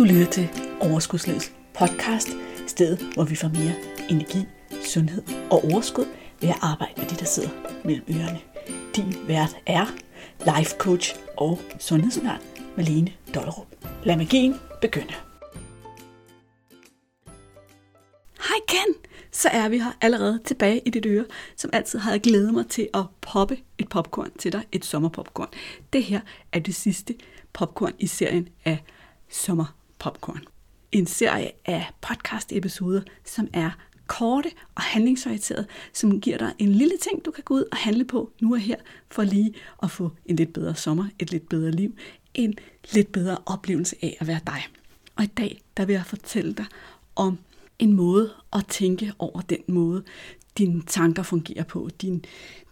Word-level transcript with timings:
Du 0.00 0.04
lytter 0.04 0.30
til 0.30 0.48
Overskudslivets 0.80 1.52
podcast, 1.78 2.28
stedet 2.66 3.14
hvor 3.14 3.24
vi 3.24 3.36
får 3.36 3.48
mere 3.48 3.74
energi, 4.10 4.38
sundhed 4.84 5.22
og 5.50 5.64
overskud 5.64 6.04
ved 6.40 6.48
at 6.48 6.58
arbejde 6.62 6.92
med 6.96 7.06
det, 7.06 7.20
der 7.20 7.26
sidder 7.26 7.48
mellem 7.84 8.04
ørerne. 8.10 8.40
Din 8.96 9.28
vært 9.28 9.56
er 9.66 9.86
life 10.56 10.76
coach 10.78 11.16
og 11.36 11.58
sundhedsundern 11.78 12.40
Malene 12.76 13.12
Dollerup. 13.34 13.66
Lad 14.04 14.16
magien 14.16 14.54
begynde. 14.80 15.14
Hej 18.38 18.56
igen! 18.68 18.94
Så 19.32 19.48
er 19.48 19.68
vi 19.68 19.78
her 19.78 19.92
allerede 20.00 20.40
tilbage 20.44 20.80
i 20.86 20.90
dit 20.90 21.06
øre, 21.06 21.24
som 21.56 21.70
altid 21.72 21.98
har 21.98 22.10
jeg 22.10 22.20
glædet 22.20 22.54
mig 22.54 22.66
til 22.66 22.88
at 22.94 23.04
poppe 23.20 23.58
et 23.78 23.88
popcorn 23.88 24.30
til 24.38 24.52
dig, 24.52 24.62
et 24.72 24.84
sommerpopcorn. 24.84 25.48
Det 25.92 26.04
her 26.04 26.20
er 26.52 26.58
det 26.58 26.74
sidste 26.74 27.14
popcorn 27.52 27.92
i 27.98 28.06
serien 28.06 28.48
af 28.64 28.78
sommer 29.28 29.79
Popcorn. 30.00 30.40
En 30.92 31.06
serie 31.06 31.50
af 31.66 31.86
podcast-episoder, 32.00 33.02
som 33.24 33.48
er 33.52 33.70
korte 34.06 34.50
og 34.74 34.82
handlingsorienterede, 34.82 35.66
som 35.92 36.20
giver 36.20 36.38
dig 36.38 36.52
en 36.58 36.72
lille 36.72 36.96
ting, 37.02 37.24
du 37.24 37.30
kan 37.30 37.44
gå 37.44 37.54
ud 37.54 37.64
og 37.72 37.76
handle 37.76 38.04
på 38.04 38.32
nu 38.40 38.52
og 38.54 38.60
her, 38.60 38.76
for 39.10 39.22
lige 39.22 39.54
at 39.82 39.90
få 39.90 40.10
en 40.26 40.36
lidt 40.36 40.52
bedre 40.52 40.74
sommer, 40.74 41.06
et 41.18 41.30
lidt 41.30 41.48
bedre 41.48 41.70
liv, 41.70 41.96
en 42.34 42.54
lidt 42.92 43.12
bedre 43.12 43.38
oplevelse 43.46 43.96
af 44.02 44.16
at 44.20 44.26
være 44.26 44.40
dig. 44.46 44.66
Og 45.16 45.24
i 45.24 45.26
dag, 45.26 45.62
der 45.76 45.84
vil 45.84 45.92
jeg 45.92 46.06
fortælle 46.06 46.52
dig 46.52 46.66
om 47.16 47.38
en 47.78 47.92
måde 47.92 48.32
at 48.52 48.66
tænke 48.66 49.12
over 49.18 49.40
den 49.40 49.62
måde, 49.68 50.02
dine 50.58 50.82
tanker 50.82 51.22
fungerer 51.22 51.64
på, 51.64 51.88
din, 52.02 52.24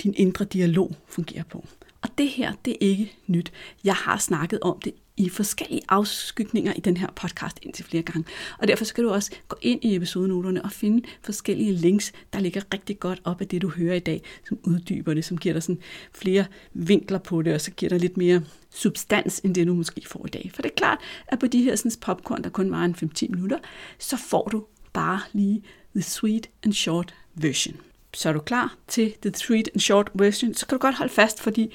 din 0.03 0.15
indre 0.17 0.45
dialog 0.45 0.97
fungerer 1.07 1.45
på. 1.45 1.67
Og 2.03 2.09
det 2.19 2.29
her, 2.29 2.53
det 2.65 2.73
er 2.73 2.77
ikke 2.81 3.17
nyt. 3.27 3.53
Jeg 3.85 3.95
har 3.95 4.19
snakket 4.19 4.61
om 4.61 4.81
det 4.81 4.95
i 5.19 5.29
forskellige 5.29 5.81
afskygninger 5.89 6.73
i 6.77 6.81
den 6.81 6.97
her 6.97 7.07
podcast 7.17 7.59
indtil 7.63 7.85
flere 7.85 8.03
gange. 8.03 8.25
Og 8.59 8.69
derfor 8.69 8.85
skal 8.85 9.05
du 9.05 9.11
også 9.11 9.33
gå 9.49 9.57
ind 9.63 9.85
i 9.85 9.97
episodenoterne 9.97 10.65
og 10.65 10.73
finde 10.73 11.09
forskellige 11.23 11.73
links, 11.73 12.13
der 12.33 12.41
ligger 12.41 12.63
rigtig 12.75 13.01
godt 13.01 13.21
op 13.25 13.41
af 13.41 13.49
det, 13.49 13.63
du 13.63 13.69
hører 13.69 13.95
i 13.95 13.99
dag, 13.99 14.23
som 14.49 14.59
uddyber 14.65 15.15
det, 15.15 15.25
som 15.25 15.39
giver 15.39 15.53
dig 15.53 15.63
sådan 15.63 15.81
flere 16.13 16.45
vinkler 16.73 17.19
på 17.19 17.43
det, 17.43 17.55
og 17.55 17.61
så 17.61 17.71
giver 17.71 17.91
dig 17.91 18.01
lidt 18.01 18.17
mere 18.17 18.43
substans, 18.71 19.41
end 19.45 19.55
det 19.55 19.67
du 19.67 19.75
måske 19.75 20.03
får 20.07 20.27
i 20.27 20.29
dag. 20.29 20.51
For 20.55 20.63
det 20.63 20.71
er 20.71 20.75
klart, 20.75 20.99
at 21.29 21.39
på 21.39 21.47
de 21.47 21.63
her 21.63 21.77
sådan, 21.77 21.93
popcorn, 22.01 22.45
der 22.45 22.51
kun 22.51 22.71
var 22.71 22.85
en 22.85 22.95
5-10 23.03 23.29
minutter, 23.29 23.59
så 23.99 24.17
får 24.17 24.49
du 24.53 24.65
bare 24.93 25.21
lige 25.33 25.63
the 25.95 26.03
sweet 26.03 26.51
and 26.65 26.73
short 26.73 27.15
version. 27.35 27.77
Så 28.15 28.29
er 28.29 28.33
du 28.33 28.41
klar 28.41 28.77
til 28.89 29.15
the 29.23 29.35
sweet 29.35 29.69
and 29.75 29.81
short 29.81 30.11
version, 30.15 30.55
så 30.55 30.67
kan 30.67 30.79
du 30.79 30.81
godt 30.81 30.95
holde 30.95 31.13
fast, 31.13 31.41
fordi 31.41 31.73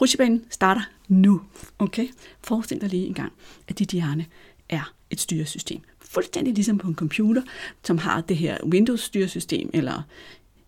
rutsjebanen 0.00 0.44
starter 0.50 0.82
nu. 1.08 1.42
Okay? 1.78 2.08
Forestil 2.44 2.80
dig 2.80 2.88
lige 2.88 3.06
en 3.06 3.14
gang, 3.14 3.32
at 3.68 3.78
dit 3.78 3.90
hjerne 3.90 4.26
er 4.68 4.92
et 5.10 5.20
styresystem. 5.20 5.80
Fuldstændig 6.00 6.54
ligesom 6.54 6.78
på 6.78 6.88
en 6.88 6.94
computer, 6.94 7.42
som 7.84 7.98
har 7.98 8.20
det 8.20 8.36
her 8.36 8.58
Windows-styresystem, 8.64 9.70
eller 9.74 10.02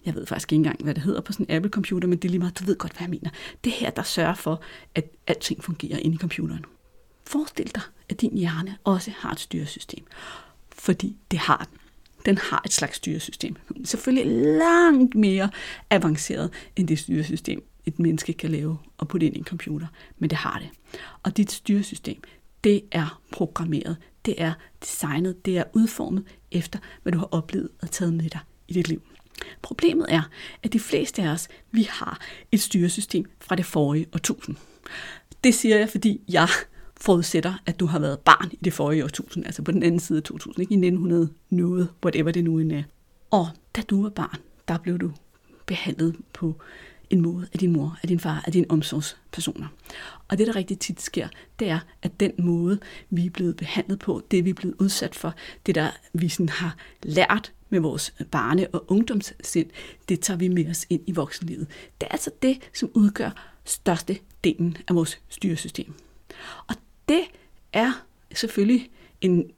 jeg 0.07 0.15
ved 0.15 0.27
faktisk 0.27 0.53
ikke 0.53 0.59
engang, 0.59 0.83
hvad 0.83 0.95
det 0.95 1.03
hedder 1.03 1.21
på 1.21 1.33
sådan 1.33 1.47
en 1.49 1.57
Apple-computer, 1.57 2.09
men 2.09 2.19
det 2.19 2.29
er 2.29 2.31
lige 2.31 2.39
meget, 2.39 2.59
du 2.59 2.65
ved 2.65 2.77
godt, 2.77 2.93
hvad 2.93 3.03
jeg 3.03 3.11
mener. 3.11 3.31
Det 3.65 3.73
her, 3.73 3.91
der 3.91 4.03
sørger 4.03 4.35
for, 4.35 4.61
at 4.95 5.11
alting 5.27 5.65
fungerer 5.65 5.99
inde 5.99 6.15
i 6.15 6.19
computeren. 6.19 6.65
Forestil 7.27 7.75
dig, 7.75 7.83
at 8.09 8.21
din 8.21 8.39
hjerne 8.39 8.77
også 8.85 9.11
har 9.17 9.33
et 9.33 9.41
styresystem 9.41 10.05
fordi 10.79 11.17
det 11.31 11.39
har 11.39 11.69
den. 11.71 11.79
Den 12.27 12.39
har 12.39 12.63
et 12.65 12.73
slags 12.73 12.97
styresystem. 12.97 13.57
Selvfølgelig 13.85 14.27
langt 14.59 15.15
mere 15.15 15.51
avanceret 15.91 16.51
end 16.77 16.89
det 16.89 16.99
styresystem, 16.99 17.63
et 17.89 17.99
menneske 17.99 18.33
kan 18.33 18.51
lave 18.51 18.79
og 18.99 19.09
putte 19.09 19.27
ind 19.27 19.37
i 19.37 19.39
en 19.39 19.45
computer. 19.45 19.87
Men 20.19 20.31
det 20.31 20.39
har 20.39 20.59
det. 20.59 21.01
Og 21.23 21.37
dit 21.37 21.53
styresystem, 21.53 22.23
det 22.65 22.83
er 22.93 23.21
programmeret, 23.33 23.97
det 24.25 24.35
er 24.39 24.53
designet, 24.81 25.45
det 25.47 25.59
er 25.59 25.65
udformet 25.73 26.25
efter, 26.53 26.79
hvad 27.03 27.13
du 27.13 27.19
har 27.19 27.29
oplevet 27.31 27.69
og 27.83 27.91
taget 27.91 28.15
med 28.15 28.31
dig 28.31 28.41
i 28.69 28.73
dit 28.73 28.89
liv. 28.89 29.03
Problemet 29.63 30.07
er, 30.09 30.23
at 30.63 30.73
de 30.73 30.81
fleste 30.81 31.23
af 31.23 31.29
os, 31.29 31.49
vi 31.71 31.83
har 31.91 32.21
et 32.53 32.61
styresystem 32.61 33.25
fra 33.41 33.57
det 33.57 33.67
forrige 33.67 34.07
årtusind. 34.15 34.57
Det 35.45 35.55
siger 35.55 35.79
jeg, 35.79 35.89
fordi 35.89 36.21
jeg 36.29 36.49
forudsætter, 36.97 37.55
at 37.67 37.81
du 37.81 37.87
har 37.87 37.99
været 37.99 38.19
barn 38.19 38.51
i 38.53 38.59
det 38.65 38.73
forrige 38.73 39.05
årtusind, 39.05 39.47
altså 39.47 39.63
på 39.63 39.73
den 39.73 39.83
anden 39.83 40.01
side 40.01 40.17
af 40.17 40.23
2000, 40.23 40.63
ikke 40.63 40.73
i 40.73 40.77
1900 40.77 41.33
noget, 41.51 41.89
whatever 42.05 42.31
det 42.31 42.45
nu 42.45 42.59
end 42.59 42.73
er. 42.73 42.83
Og 43.31 43.49
da 43.77 43.83
du 43.83 44.03
var 44.03 44.11
barn, 44.11 44.39
der 44.69 44.79
blev 44.79 44.99
du 44.99 45.13
behandlet 45.67 46.17
på 46.33 46.61
en 47.11 47.21
måde 47.21 47.49
af 47.53 47.59
din 47.59 47.73
mor, 47.73 47.99
af 48.03 48.09
din 48.09 48.21
far, 48.21 48.43
af 48.47 48.53
dine 48.53 48.67
omsorgspersoner. 48.69 49.67
Og 50.29 50.39
det, 50.39 50.47
der 50.47 50.57
rigtig 50.57 50.79
tit 50.79 51.03
sker, 51.03 51.29
det 51.59 51.69
er, 51.69 51.81
at 52.03 52.21
den 52.21 52.33
måde, 52.39 52.79
vi 53.11 53.27
er 53.27 53.31
blevet 53.31 53.57
behandlet 53.57 53.99
på, 53.99 54.23
det 54.31 54.45
vi 54.45 54.51
er 54.51 54.55
blevet 54.55 54.77
udsat 54.79 55.15
for, 55.15 55.35
det 55.67 55.75
der 55.75 55.91
vi 56.13 56.29
sådan 56.29 56.49
har 56.49 56.77
lært 57.03 57.53
med 57.71 57.81
vores 57.81 58.15
barne- 58.31 58.69
og 58.73 58.85
ungdomssind, 58.89 59.71
det 60.09 60.21
tager 60.21 60.39
vi 60.39 60.49
med 60.49 60.71
os 60.71 60.87
ind 60.91 61.03
i 61.07 61.13
voksenlivet. 61.13 61.67
Det 62.01 62.07
er 62.07 62.13
altså 62.13 62.31
det, 62.43 62.71
som 62.75 62.91
udgør 62.95 63.59
største 63.65 64.19
delen 64.45 64.77
af 64.89 64.95
vores 64.95 65.21
styresystem. 65.29 65.95
Og 66.69 66.75
det 67.09 67.23
er 67.73 68.05
selvfølgelig 68.35 68.91
en 69.21 69.51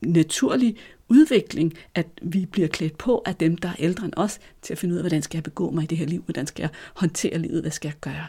naturlig 0.00 0.76
udvikling, 1.08 1.74
at 1.94 2.06
vi 2.22 2.46
bliver 2.46 2.68
klædt 2.68 2.98
på 2.98 3.22
af 3.26 3.36
dem, 3.36 3.56
der 3.56 3.68
er 3.68 3.76
ældre 3.78 4.04
end 4.04 4.12
os, 4.16 4.38
til 4.62 4.74
at 4.74 4.78
finde 4.78 4.92
ud 4.92 4.98
af, 4.98 5.02
hvordan 5.02 5.22
skal 5.22 5.36
jeg 5.36 5.42
begå 5.42 5.70
mig 5.70 5.84
i 5.84 5.86
det 5.86 5.98
her 5.98 6.06
liv, 6.06 6.22
hvordan 6.22 6.46
skal 6.46 6.62
jeg 6.62 6.70
håndtere 6.94 7.38
livet, 7.38 7.60
hvad 7.60 7.70
skal 7.70 7.88
jeg 7.88 7.96
gøre. 8.00 8.26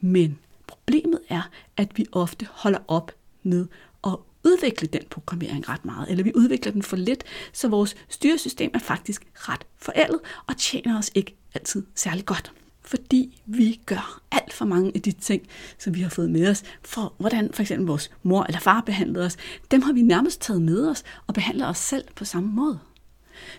Men 0.00 0.38
problemet 0.66 1.20
er, 1.28 1.50
at 1.76 1.88
vi 1.96 2.06
ofte 2.12 2.48
holder 2.50 2.78
op 2.88 3.12
med 3.42 3.66
at 4.06 4.16
udvikle 4.44 4.88
den 4.88 5.02
programmering 5.10 5.68
ret 5.68 5.84
meget, 5.84 6.10
eller 6.10 6.24
vi 6.24 6.32
udvikler 6.34 6.72
den 6.72 6.82
for 6.82 6.96
lidt, 6.96 7.24
så 7.52 7.68
vores 7.68 7.96
styresystem 8.08 8.70
er 8.74 8.78
faktisk 8.78 9.26
ret 9.34 9.66
forældet 9.78 10.20
og 10.46 10.56
tjener 10.56 10.98
os 10.98 11.10
ikke 11.14 11.36
altid 11.54 11.82
særlig 11.94 12.26
godt 12.26 12.52
fordi 12.84 13.42
vi 13.46 13.80
gør 13.86 14.20
alt 14.30 14.52
for 14.52 14.64
mange 14.64 14.92
af 14.94 15.02
de 15.02 15.12
ting, 15.12 15.42
som 15.78 15.94
vi 15.94 16.00
har 16.00 16.10
fået 16.10 16.30
med 16.30 16.48
os, 16.48 16.62
for 16.84 17.14
hvordan 17.18 17.50
for 17.52 17.62
eksempel 17.62 17.86
vores 17.86 18.10
mor 18.22 18.44
eller 18.44 18.60
far 18.60 18.80
behandlede 18.80 19.24
os, 19.24 19.36
dem 19.70 19.82
har 19.82 19.92
vi 19.92 20.02
nærmest 20.02 20.40
taget 20.40 20.62
med 20.62 20.88
os 20.88 21.02
og 21.26 21.34
behandler 21.34 21.66
os 21.66 21.78
selv 21.78 22.04
på 22.14 22.24
samme 22.24 22.52
måde. 22.52 22.78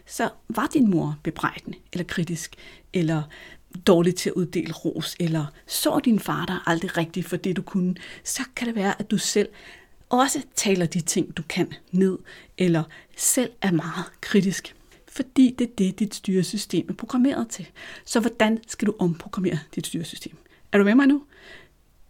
Så 0.05 0.29
var 0.49 0.69
din 0.73 0.89
mor 0.89 1.17
bebrejdende 1.23 1.77
eller 1.93 2.03
kritisk, 2.03 2.55
eller 2.93 3.23
dårlig 3.87 4.15
til 4.15 4.29
at 4.29 4.33
uddele 4.33 4.73
ros, 4.73 5.15
eller 5.19 5.45
så 5.67 5.99
din 6.05 6.19
far 6.19 6.45
dig 6.45 6.57
aldrig 6.65 6.97
rigtigt 6.97 7.27
for 7.27 7.37
det, 7.37 7.55
du 7.55 7.61
kunne, 7.61 7.95
så 8.23 8.41
kan 8.55 8.67
det 8.67 8.75
være, 8.75 8.99
at 8.99 9.11
du 9.11 9.17
selv 9.17 9.49
også 10.09 10.41
taler 10.55 10.85
de 10.85 11.01
ting, 11.01 11.37
du 11.37 11.43
kan 11.49 11.73
ned, 11.91 12.17
eller 12.57 12.83
selv 13.17 13.51
er 13.61 13.71
meget 13.71 14.05
kritisk 14.21 14.75
fordi 15.15 15.55
det 15.59 15.69
er 15.69 15.71
det, 15.77 15.99
dit 15.99 16.15
styresystem 16.15 16.85
er 16.89 16.93
programmeret 16.93 17.47
til. 17.49 17.67
Så 18.05 18.19
hvordan 18.19 18.59
skal 18.67 18.87
du 18.87 18.95
omprogrammere 18.99 19.59
dit 19.75 19.87
styresystem? 19.87 20.37
Er 20.71 20.77
du 20.77 20.83
med 20.83 20.95
mig 20.95 21.07
nu? 21.07 21.23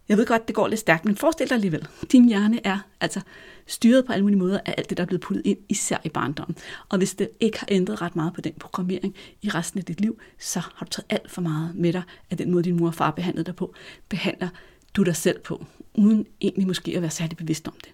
Jeg 0.10 0.18
ved 0.18 0.26
godt, 0.26 0.48
det 0.48 0.56
går 0.56 0.68
lidt 0.68 0.80
stærkt, 0.80 1.06
men 1.06 1.16
forestil 1.16 1.50
dig 1.50 1.56
alligevel. 1.56 1.88
Din 2.12 2.28
hjerne 2.28 2.60
er 2.64 2.78
altså 3.02 3.22
styret 3.68 4.06
på 4.06 4.14
alle 4.14 4.24
mulige 4.24 4.40
måder 4.40 4.60
af 4.66 4.74
alt 4.78 4.90
det, 4.90 4.98
der 4.98 5.04
er 5.04 5.08
blevet 5.08 5.22
puttet 5.22 5.46
ind, 5.46 5.58
især 5.70 5.98
i 6.04 6.10
barndommen. 6.10 6.58
Og 6.90 6.98
hvis 6.98 7.16
det 7.16 7.30
ikke 7.40 7.60
har 7.60 7.68
ændret 7.72 8.02
ret 8.02 8.16
meget 8.16 8.34
på 8.34 8.42
den 8.42 8.54
programmering 8.54 9.16
i 9.42 9.50
resten 9.50 9.80
af 9.80 9.86
dit 9.86 10.02
liv, 10.02 10.20
så 10.40 10.60
har 10.60 10.86
du 10.86 10.90
taget 10.90 11.06
alt 11.10 11.32
for 11.32 11.42
meget 11.42 11.76
med 11.76 11.94
dig 11.94 12.04
af 12.32 12.38
den 12.38 12.52
måde, 12.52 12.64
din 12.64 12.78
mor 12.78 12.88
og 12.88 12.96
far 12.96 13.12
behandlede 13.12 13.46
dig 13.46 13.56
på. 13.56 13.74
Behandler 14.10 14.50
du 14.96 15.04
dig 15.04 15.16
selv 15.16 15.40
på, 15.40 15.66
uden 15.94 16.26
egentlig 16.42 16.68
måske 16.68 16.96
at 16.96 17.02
være 17.02 17.12
særlig 17.12 17.38
bevidst 17.38 17.68
om 17.68 17.76
det 17.84 17.92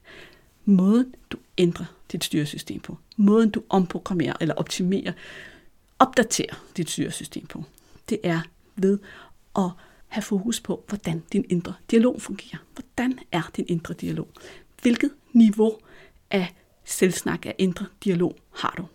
måden, 0.70 1.14
du 1.30 1.38
ændre 1.60 1.86
dit 2.12 2.24
styresystem 2.24 2.80
på, 2.80 2.98
måden 3.18 3.50
du 3.50 3.64
omprogrammerer 3.70 4.34
eller 4.42 4.56
optimerer, 4.56 5.14
opdaterer 6.00 6.64
dit 6.78 6.90
styresystem 6.90 7.46
på, 7.48 7.64
det 8.10 8.20
er 8.24 8.42
ved 8.76 9.00
at 9.56 9.70
have 10.08 10.22
fokus 10.22 10.60
på, 10.60 10.84
hvordan 10.88 11.24
din 11.34 11.46
indre 11.50 11.74
dialog 11.92 12.22
fungerer. 12.22 12.58
Hvordan 12.74 13.20
er 13.32 13.52
din 13.56 13.66
indre 13.68 13.94
dialog? 13.94 14.28
Hvilket 14.82 15.12
niveau 15.34 15.78
af 16.32 16.56
selvsnak, 16.86 17.46
af 17.46 17.56
indre 17.58 17.86
dialog 18.04 18.36
har 18.56 18.74
du? 18.78 18.86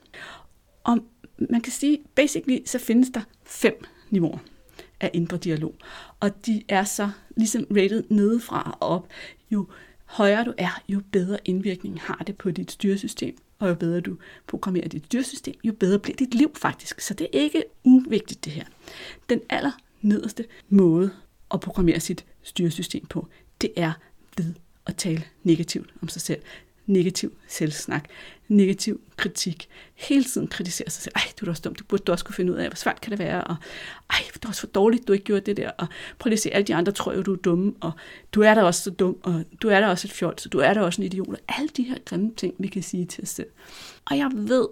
Og 0.85 0.99
man 1.51 1.61
kan 1.61 1.73
sige, 1.73 1.99
basically, 2.15 2.59
så 2.67 2.79
findes 2.79 3.11
der 3.15 3.21
fem 3.45 3.85
niveauer 4.11 4.39
af 5.01 5.11
indre 5.15 5.37
dialog. 5.37 5.75
Og 6.21 6.47
de 6.47 6.63
er 6.69 6.85
så 6.85 7.11
ligesom 7.37 7.67
rated 7.71 8.05
nedefra 8.11 8.79
og 8.81 8.89
op. 8.89 9.09
Jo 9.51 9.69
højere 10.15 10.45
du 10.45 10.55
er, 10.59 10.83
jo 10.89 11.03
bedre 11.13 11.39
indvirkning 11.45 12.01
har 12.01 12.23
det 12.27 12.37
på 12.37 12.51
dit 12.51 12.71
styresystem, 12.71 13.37
og 13.59 13.69
jo 13.69 13.75
bedre 13.75 14.01
du 14.01 14.17
programmerer 14.47 14.89
dit 14.89 15.05
styresystem, 15.05 15.55
jo 15.65 15.73
bedre 15.73 15.99
bliver 15.99 16.17
dit 16.17 16.35
liv 16.35 16.51
faktisk. 16.57 17.01
Så 17.01 17.15
det 17.15 17.25
er 17.25 17.39
ikke 17.39 17.65
uvigtigt 17.85 18.45
det 18.45 18.53
her. 18.53 18.65
Den 19.29 19.41
aller 19.49 19.73
nederste 20.03 20.45
måde 20.69 21.11
at 21.55 21.61
programmere 21.61 22.01
sit 22.01 22.25
styresystem 22.43 23.07
på, 23.07 23.29
det 23.61 23.73
er 23.77 23.93
ved 24.37 24.55
at 24.87 24.97
tale 24.97 25.25
negativt 25.43 25.91
om 26.03 26.09
sig 26.09 26.23
selv 26.23 26.43
negativ 26.87 27.33
selvsnak, 27.49 28.05
negativ 28.49 29.01
kritik, 29.17 29.69
hele 29.95 30.25
tiden 30.25 30.49
kritiserer 30.49 30.91
sig 30.91 31.03
selv. 31.03 31.13
Ej, 31.17 31.23
du 31.41 31.47
er 31.47 31.51
også 31.51 31.63
dum, 31.63 31.75
du 31.75 31.85
burde 31.85 32.03
du 32.07 32.13
også 32.13 32.25
kunne 32.25 32.35
finde 32.35 32.53
ud 32.53 32.57
af, 32.57 32.69
hvor 32.69 32.77
svært 32.77 33.01
kan 33.01 33.11
det 33.11 33.19
være, 33.19 33.45
og 33.45 33.57
ej, 34.11 34.19
det 34.35 34.45
er 34.45 34.49
også 34.49 34.61
for 34.61 34.67
dårligt, 34.67 35.09
du 35.09 35.13
ikke 35.13 35.25
gjorde 35.25 35.41
det 35.41 35.57
der, 35.57 35.71
og 35.71 35.87
prøv 36.19 36.29
lige 36.29 36.37
at 36.37 36.41
se, 36.41 36.51
alle 36.51 36.67
de 36.67 36.75
andre 36.75 36.93
tror 36.93 37.13
jo, 37.13 37.23
du 37.23 37.33
er 37.33 37.37
dumme, 37.37 37.75
og 37.81 37.93
du 38.33 38.41
er 38.43 38.55
da 38.55 38.63
også 38.63 38.83
så 38.83 38.91
dum, 38.91 39.17
og 39.23 39.45
du 39.63 39.69
er 39.69 39.81
da 39.81 39.87
også 39.87 40.09
et 40.09 40.13
fjol, 40.13 40.35
så 40.39 40.49
du 40.49 40.59
er 40.59 40.75
da 40.75 40.81
også 40.81 41.03
en 41.03 41.07
idiot, 41.07 41.39
alle 41.49 41.69
de 41.77 41.83
her 41.83 41.97
grimme 42.05 42.33
ting, 42.37 42.55
vi 42.59 42.69
kan 42.69 42.83
sige 42.83 43.07
til 43.07 43.23
os 43.23 43.29
selv. 43.29 43.49
Og 44.05 44.19
jeg 44.19 44.31
ved, 44.35 44.69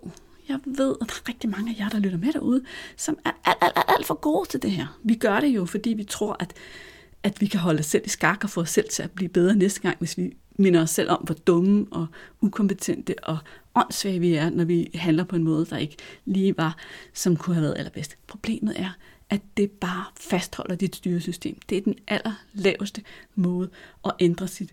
jeg 0.49 0.58
ved, 0.65 0.97
at 1.00 1.08
der 1.08 1.15
er 1.15 1.29
rigtig 1.29 1.50
mange 1.50 1.70
af 1.70 1.81
jer, 1.81 1.88
der 1.88 1.99
lytter 1.99 2.19
med 2.19 2.32
derude, 2.32 2.65
som 2.97 3.19
er 3.25 3.31
alt, 3.44 3.58
alt, 3.61 3.73
alt, 3.76 3.87
alt 3.88 4.06
for 4.06 4.15
gode 4.15 4.49
til 4.49 4.62
det 4.62 4.70
her. 4.70 4.99
Vi 5.05 5.15
gør 5.15 5.41
det 5.41 5.49
jo, 5.49 5.65
fordi 5.65 5.91
vi 5.91 6.05
tror, 6.05 6.37
at, 6.41 6.53
at 7.23 7.41
vi 7.41 7.47
kan 7.47 7.61
holde 7.61 7.79
os 7.79 7.87
selv 7.87 8.03
i 8.06 8.08
skak 8.08 8.44
og 8.44 8.50
få 8.50 8.61
os 8.61 8.70
selv 8.70 8.88
til 8.88 9.03
at 9.03 9.11
blive 9.11 9.29
bedre 9.29 9.55
næste 9.55 9.81
gang, 9.81 9.97
hvis 9.99 10.19
vi 10.19 10.37
minder 10.56 10.82
os 10.82 10.90
selv 10.90 11.10
om, 11.10 11.22
hvor 11.22 11.34
dumme 11.34 11.87
og 11.90 12.06
ukompetente 12.40 13.14
og 13.22 13.38
åndssvage 13.75 14.20
vi 14.20 14.34
er, 14.34 14.50
når 14.50 14.64
vi 14.64 14.90
handler 14.94 15.25
på 15.25 15.37
en 15.37 15.43
måde, 15.43 15.66
der 15.66 15.76
ikke 15.76 15.96
lige 16.25 16.56
var, 16.56 16.76
som 17.14 17.37
kunne 17.37 17.54
have 17.54 17.62
været 17.62 17.78
allerbedst. 17.78 18.16
Problemet 18.26 18.81
er, 18.81 18.90
at 19.31 19.40
det 19.56 19.70
bare 19.70 20.04
fastholder 20.20 20.75
dit 20.75 20.96
styresystem. 20.96 21.58
Det 21.69 21.78
er 21.78 21.82
den 21.82 21.99
allerlaveste 22.08 23.02
måde 23.34 23.70
at 24.04 24.12
ændre 24.20 24.49
sit, 24.49 24.72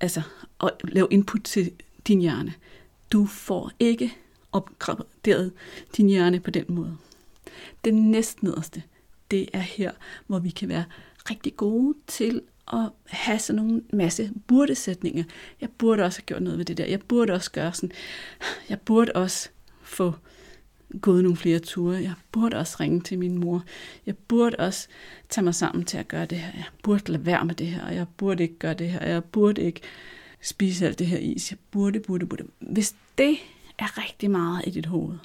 altså 0.00 0.22
at 0.62 0.70
lave 0.84 1.08
input 1.10 1.42
til 1.44 1.72
din 2.08 2.20
hjerne. 2.20 2.54
Du 3.12 3.26
får 3.26 3.70
ikke 3.78 4.16
opgraderet 4.52 5.52
din 5.96 6.08
hjerne 6.08 6.40
på 6.40 6.50
den 6.50 6.64
måde. 6.68 6.96
Det 7.84 7.94
næstnederste, 7.94 8.82
det 9.30 9.48
er 9.52 9.60
her, 9.60 9.92
hvor 10.26 10.38
vi 10.38 10.50
kan 10.50 10.68
være 10.68 10.84
rigtig 11.30 11.56
gode 11.56 11.94
til 12.06 12.42
at 12.72 12.90
have 13.06 13.38
sådan 13.38 13.62
nogle 13.62 13.82
masse 13.92 14.30
burde-sætninger. 14.46 15.24
Jeg 15.60 15.68
burde 15.78 16.02
også 16.02 16.18
have 16.18 16.26
gjort 16.26 16.42
noget 16.42 16.58
ved 16.58 16.64
det 16.64 16.78
der. 16.78 16.86
Jeg 16.86 17.00
burde 17.00 17.32
også 17.32 17.50
gøre 17.50 17.72
sådan. 17.72 17.90
Jeg 18.68 18.80
burde 18.80 19.12
også 19.14 19.48
få 19.82 20.14
gået 21.00 21.22
nogle 21.22 21.36
flere 21.36 21.58
ture. 21.58 21.96
Jeg 21.96 22.14
burde 22.32 22.56
også 22.56 22.76
ringe 22.80 23.00
til 23.00 23.18
min 23.18 23.38
mor. 23.38 23.64
Jeg 24.06 24.16
burde 24.16 24.56
også 24.58 24.88
tage 25.28 25.44
mig 25.44 25.54
sammen 25.54 25.84
til 25.84 25.98
at 25.98 26.08
gøre 26.08 26.26
det 26.26 26.38
her. 26.38 26.52
Jeg 26.54 26.64
burde 26.82 27.12
lade 27.12 27.26
være 27.26 27.44
med 27.44 27.54
det 27.54 27.66
her. 27.66 27.88
Jeg 27.88 28.06
burde 28.16 28.42
ikke 28.42 28.58
gøre 28.58 28.74
det 28.74 28.90
her. 28.90 29.06
Jeg 29.06 29.24
burde 29.24 29.62
ikke 29.62 29.80
spise 30.42 30.86
alt 30.86 30.98
det 30.98 31.06
her 31.06 31.18
is. 31.18 31.50
Jeg 31.50 31.58
burde, 31.70 32.00
burde, 32.00 32.26
burde. 32.26 32.44
Hvis 32.60 32.94
det 33.18 33.36
er 33.78 33.98
rigtig 33.98 34.30
meget 34.30 34.62
i 34.66 34.70
dit 34.70 34.86
hoved, 34.86 35.18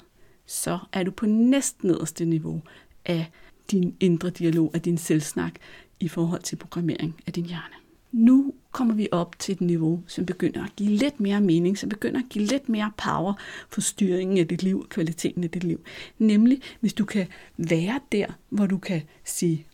så 0.46 0.78
er 0.92 1.02
du 1.02 1.10
på 1.10 1.26
næst 1.26 1.84
nederste 1.84 2.24
niveau 2.24 2.62
af 3.04 3.26
din 3.70 3.96
indre 4.00 4.30
dialog, 4.30 4.70
af 4.74 4.82
din 4.82 4.98
selvsnak 4.98 5.54
i 6.00 6.08
forhold 6.08 6.42
til 6.42 6.56
programmering 6.56 7.20
af 7.26 7.32
din 7.32 7.46
hjerne. 7.46 7.74
Nu 8.12 8.54
kommer 8.72 8.94
vi 8.94 9.08
op 9.12 9.38
til 9.38 9.52
et 9.52 9.60
niveau, 9.60 10.02
som 10.06 10.26
begynder 10.26 10.64
at 10.64 10.76
give 10.76 10.90
lidt 10.90 11.20
mere 11.20 11.40
mening, 11.40 11.78
som 11.78 11.88
begynder 11.88 12.20
at 12.20 12.26
give 12.30 12.44
lidt 12.44 12.68
mere 12.68 12.92
power 12.96 13.34
for 13.68 13.80
styringen 13.80 14.38
af 14.38 14.48
dit 14.48 14.62
liv, 14.62 14.88
kvaliteten 14.88 15.44
af 15.44 15.50
dit 15.50 15.64
liv. 15.64 15.80
Nemlig, 16.18 16.60
hvis 16.80 16.94
du 16.94 17.04
kan 17.04 17.26
være 17.56 18.00
der, 18.12 18.26
hvor 18.48 18.66
du 18.66 18.78
kan 18.78 19.02
sige, 19.24 19.66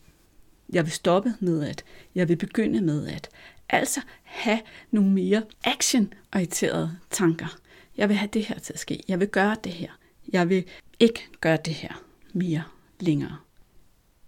jeg 0.73 0.83
vil 0.83 0.91
stoppe 0.91 1.33
med 1.39 1.63
at, 1.63 1.83
jeg 2.15 2.29
vil 2.29 2.35
begynde 2.35 2.81
med 2.81 3.07
at, 3.07 3.29
altså 3.69 4.01
have 4.23 4.59
nogle 4.91 5.11
mere 5.11 5.43
action-orienterede 5.63 6.97
tanker. 7.09 7.57
Jeg 7.97 8.09
vil 8.09 8.17
have 8.17 8.29
det 8.33 8.45
her 8.45 8.59
til 8.59 8.73
at 8.73 8.79
ske. 8.79 9.03
Jeg 9.07 9.19
vil 9.19 9.27
gøre 9.27 9.55
det 9.63 9.71
her. 9.71 9.91
Jeg 10.33 10.49
vil 10.49 10.63
ikke 10.99 11.27
gøre 11.41 11.57
det 11.65 11.73
her 11.73 12.03
mere 12.33 12.63
længere. 12.99 13.37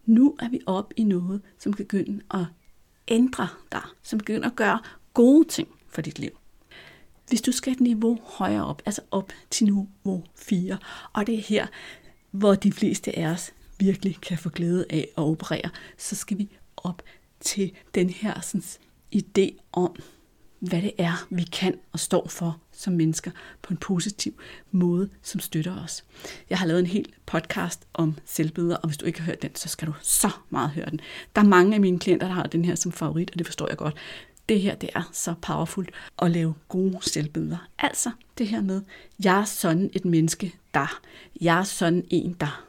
Nu 0.10 0.36
er 0.40 0.50
vi 0.50 0.60
oppe 0.66 1.00
i 1.00 1.04
noget, 1.04 1.42
som 1.60 1.74
kan 1.74 1.86
begynde 1.86 2.22
at 2.34 2.46
ændre 3.08 3.48
dig, 3.72 3.82
som 4.04 4.20
begynder 4.20 4.50
at 4.50 4.56
gøre 4.56 4.80
gode 5.14 5.48
ting 5.48 5.68
for 5.90 6.02
dit 6.02 6.20
liv. 6.20 6.30
Hvis 7.28 7.42
du 7.42 7.52
skal 7.52 7.74
et 7.74 7.80
niveau 7.80 8.20
højere 8.24 8.66
op, 8.66 8.82
altså 8.86 9.02
op 9.12 9.32
til 9.50 9.66
niveau 9.66 10.24
4, 10.36 10.78
og 11.14 11.28
det 11.28 11.36
er 11.36 11.42
her, 11.42 11.68
hvor 12.32 12.56
de 12.56 12.72
fleste 12.72 13.18
af 13.18 13.32
os 13.32 13.52
virkelig 13.80 14.18
kan 14.22 14.38
få 14.38 14.50
glæde 14.50 14.86
af 14.90 15.08
at 15.18 15.24
operere, 15.24 15.70
så 15.98 16.16
skal 16.16 16.38
vi 16.38 16.50
op 16.78 17.02
til 17.40 17.72
den 17.96 18.10
her 18.10 18.42
sådan, 18.42 18.64
idé 19.16 19.58
om, 19.72 19.96
hvad 20.60 20.82
det 20.82 20.92
er, 20.98 21.28
vi 21.30 21.44
kan 21.44 21.80
og 21.92 22.00
står 22.00 22.28
for 22.28 22.60
som 22.72 22.94
mennesker 22.94 23.32
på 23.62 23.74
en 23.74 23.78
positiv 23.78 24.34
måde, 24.72 25.10
som 25.22 25.40
støtter 25.40 25.84
os. 25.84 26.04
Jeg 26.50 26.58
har 26.58 26.66
lavet 26.66 26.80
en 26.80 26.86
hel 26.86 27.06
podcast 27.26 27.88
om 27.94 28.16
selvbilleder, 28.26 28.76
og 28.76 28.88
hvis 28.88 28.98
du 28.98 29.06
ikke 29.06 29.20
har 29.20 29.26
hørt 29.26 29.42
den, 29.42 29.56
så 29.56 29.70
skal 29.70 29.88
du 29.88 29.94
så 30.02 30.30
meget 30.50 30.70
høre 30.70 30.90
den. 30.90 31.00
Der 31.36 31.42
er 31.42 31.46
mange 31.46 31.76
af 31.76 31.82
mine 31.82 32.00
klienter, 32.00 32.28
der 32.28 32.34
har 32.34 32.44
den 32.44 32.66
her 32.66 32.76
som 32.76 32.92
favorit, 32.92 33.32
og 33.32 33.40
det 33.40 33.48
forstår 33.48 33.68
jeg 33.68 33.78
godt. 33.78 33.96
Det 34.50 34.62
her, 34.62 34.76
det 34.76 34.90
er 34.96 35.10
så 35.14 35.34
powerful 35.42 35.88
at 36.22 36.32
lave 36.32 36.54
gode 36.68 36.98
selvbilleder. 37.02 37.68
Altså 37.80 38.12
det 38.38 38.48
her 38.48 38.62
med, 38.62 38.82
jeg 39.24 39.40
er 39.40 39.46
sådan 39.46 39.90
et 39.94 40.06
menneske, 40.06 40.56
der. 40.74 41.00
Jeg 41.42 41.60
er 41.60 41.64
sådan 41.64 42.06
en, 42.10 42.36
der 42.40 42.69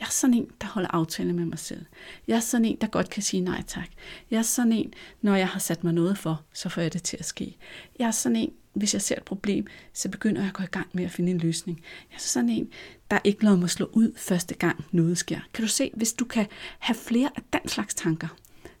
jeg 0.00 0.06
er 0.06 0.10
sådan 0.10 0.34
en, 0.34 0.50
der 0.60 0.66
holder 0.66 0.88
aftale 0.88 1.32
med 1.32 1.44
mig 1.44 1.58
selv. 1.58 1.86
Jeg 2.28 2.36
er 2.36 2.40
sådan 2.40 2.64
en, 2.64 2.76
der 2.80 2.86
godt 2.86 3.10
kan 3.10 3.22
sige 3.22 3.40
nej 3.40 3.62
tak. 3.66 3.88
Jeg 4.30 4.38
er 4.38 4.42
sådan 4.42 4.72
en, 4.72 4.94
når 5.22 5.36
jeg 5.36 5.48
har 5.48 5.60
sat 5.60 5.84
mig 5.84 5.92
noget 5.92 6.18
for, 6.18 6.42
så 6.52 6.68
får 6.68 6.80
jeg 6.80 6.92
det 6.92 7.02
til 7.02 7.16
at 7.16 7.24
ske. 7.24 7.56
Jeg 7.98 8.06
er 8.06 8.10
sådan 8.10 8.36
en, 8.36 8.52
hvis 8.72 8.94
jeg 8.94 9.02
ser 9.02 9.16
et 9.16 9.24
problem, 9.24 9.66
så 9.92 10.08
begynder 10.08 10.40
jeg 10.40 10.48
at 10.48 10.54
gå 10.54 10.62
i 10.62 10.66
gang 10.66 10.86
med 10.92 11.04
at 11.04 11.10
finde 11.10 11.30
en 11.30 11.38
løsning. 11.38 11.82
Jeg 12.10 12.16
er 12.16 12.20
sådan 12.20 12.48
en, 12.48 12.68
der 13.10 13.18
ikke 13.24 13.44
lader 13.44 13.56
mig 13.56 13.70
slå 13.70 13.90
ud 13.92 14.12
første 14.16 14.54
gang 14.54 14.84
noget 14.92 15.18
sker. 15.18 15.40
Kan 15.54 15.64
du 15.64 15.68
se, 15.68 15.90
hvis 15.94 16.12
du 16.12 16.24
kan 16.24 16.46
have 16.78 16.96
flere 16.96 17.30
af 17.36 17.42
den 17.52 17.68
slags 17.68 17.94
tanker, 17.94 18.28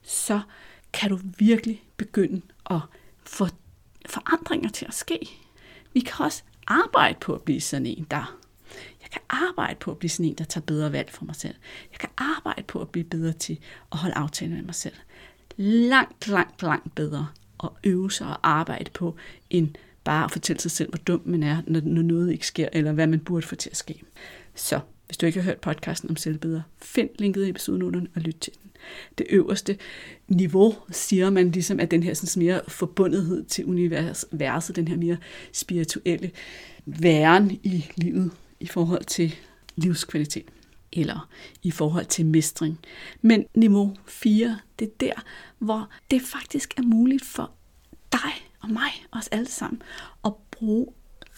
så 0.02 0.40
kan 0.92 1.10
du 1.10 1.18
virkelig 1.38 1.82
begynde 1.96 2.42
at 2.70 2.80
få 3.24 3.46
forandringer 4.06 4.68
til 4.68 4.86
at 4.86 4.94
ske. 4.94 5.18
Vi 5.92 6.00
kan 6.00 6.24
også 6.24 6.42
arbejde 6.66 7.18
på 7.20 7.34
at 7.34 7.42
blive 7.42 7.60
sådan 7.60 7.86
en, 7.86 8.06
der 8.10 8.39
jeg 9.12 9.20
kan 9.20 9.20
arbejde 9.28 9.76
på 9.80 9.90
at 9.90 9.98
blive 9.98 10.10
sådan 10.10 10.26
en, 10.26 10.34
der 10.34 10.44
tager 10.44 10.64
bedre 10.64 10.92
valg 10.92 11.10
for 11.10 11.24
mig 11.24 11.36
selv. 11.36 11.54
Jeg 11.92 11.98
kan 11.98 12.08
arbejde 12.18 12.62
på 12.62 12.80
at 12.80 12.88
blive 12.88 13.04
bedre 13.04 13.32
til 13.32 13.58
at 13.92 13.98
holde 13.98 14.14
aftaler 14.14 14.54
med 14.54 14.62
mig 14.62 14.74
selv. 14.74 14.94
Langt, 15.56 16.28
langt, 16.28 16.62
langt 16.62 16.94
bedre 16.94 17.28
at 17.62 17.68
øve 17.84 18.10
sig 18.10 18.26
og 18.26 18.38
arbejde 18.42 18.90
på, 18.90 19.16
end 19.50 19.68
bare 20.04 20.24
at 20.24 20.30
fortælle 20.30 20.60
sig 20.60 20.70
selv, 20.70 20.88
hvor 20.88 20.98
dum 20.98 21.22
man 21.24 21.42
er, 21.42 21.62
når 21.66 22.02
noget 22.02 22.32
ikke 22.32 22.46
sker, 22.46 22.68
eller 22.72 22.92
hvad 22.92 23.06
man 23.06 23.20
burde 23.20 23.46
få 23.46 23.54
til 23.54 23.70
at 23.70 23.76
ske. 23.76 24.02
Så 24.54 24.80
hvis 25.06 25.16
du 25.16 25.26
ikke 25.26 25.40
har 25.40 25.44
hørt 25.44 25.60
podcasten 25.60 26.10
om 26.10 26.16
selvbedre, 26.16 26.62
find 26.82 27.08
linket 27.18 27.46
i 27.46 27.50
episodenoterne 27.50 28.06
og 28.14 28.20
lyt 28.20 28.36
til 28.40 28.52
den. 28.62 28.70
Det 29.18 29.26
øverste 29.30 29.78
niveau, 30.28 30.74
siger 30.90 31.30
man 31.30 31.50
ligesom, 31.50 31.80
at 31.80 31.90
den 31.90 32.02
her 32.02 32.14
sådan 32.14 32.42
mere 32.42 32.60
forbundethed 32.68 33.44
til 33.44 33.64
universet, 33.64 34.76
den 34.76 34.88
her 34.88 34.96
mere 34.96 35.16
spirituelle 35.52 36.30
væren 36.86 37.50
i 37.50 37.86
livet, 37.96 38.30
i 38.60 38.66
forhold 38.66 39.04
til 39.04 39.34
livskvalitet 39.76 40.48
eller 40.92 41.28
i 41.62 41.70
forhold 41.70 42.06
til 42.06 42.26
mestring. 42.26 42.78
Men 43.22 43.46
niveau 43.54 43.96
4, 44.06 44.58
det 44.78 44.88
er 44.88 44.92
der, 45.00 45.22
hvor 45.58 45.88
det 46.10 46.22
faktisk 46.22 46.78
er 46.78 46.82
muligt 46.82 47.24
for 47.24 47.50
dig 48.12 48.48
og 48.60 48.70
mig, 48.70 49.06
os 49.12 49.28
alle 49.28 49.48
sammen, 49.48 49.82
at 50.24 50.32
bruge 50.50 50.86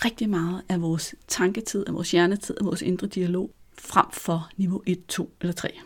rigtig 0.04 0.30
meget 0.30 0.62
af 0.69 0.82
vores 0.82 1.14
tanketid, 1.28 1.84
af 1.86 1.94
vores 1.94 2.10
hjernetid, 2.10 2.56
af 2.60 2.67
vores 2.67 2.82
indre 2.82 3.06
dialog, 3.06 3.50
frem 3.79 4.06
for 4.12 4.50
niveau 4.56 4.82
1, 4.86 5.06
2 5.06 5.32
eller 5.41 5.52
3. 5.52 5.81